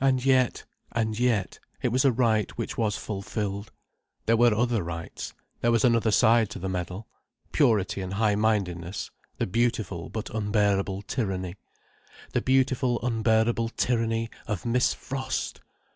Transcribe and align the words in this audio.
And 0.00 0.24
yet—and 0.24 1.20
yet—it 1.20 1.88
was 1.92 2.04
a 2.04 2.10
right 2.10 2.50
which 2.58 2.76
was 2.76 2.96
fulfilled. 2.96 3.70
There 4.24 4.36
were 4.36 4.52
other 4.52 4.82
rights. 4.82 5.34
There 5.60 5.70
was 5.70 5.84
another 5.84 6.10
side 6.10 6.50
to 6.50 6.58
the 6.58 6.68
medal. 6.68 7.06
Purity 7.52 8.00
and 8.00 8.14
high 8.14 8.34
mindedness—the 8.34 9.46
beautiful, 9.46 10.08
but 10.08 10.34
unbearable 10.34 11.02
tyranny. 11.02 11.54
The 12.32 12.42
beautiful, 12.42 13.00
unbearable 13.06 13.68
tyranny 13.68 14.30
of 14.48 14.66
Miss 14.66 14.92
Frost! 14.92 15.60